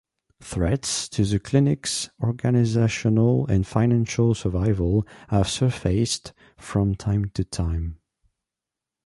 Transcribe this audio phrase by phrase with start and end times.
[0.41, 7.99] Threats to the Clinic's organisational and financial survival have surfaced from time to time.